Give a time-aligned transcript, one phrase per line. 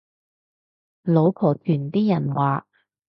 [1.03, 2.65] 老婆團啲人話